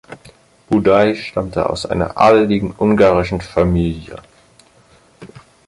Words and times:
Budai 0.67 1.13
stammte 1.15 1.69
aus 1.69 1.85
einer 1.85 2.17
adeligen 2.17 2.71
ungarischen 2.71 3.39
Familie. 3.39 4.15